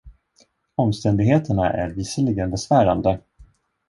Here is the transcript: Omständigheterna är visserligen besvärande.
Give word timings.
Omständigheterna 0.75 1.69
är 1.69 1.89
visserligen 1.89 2.51
besvärande. 2.51 3.19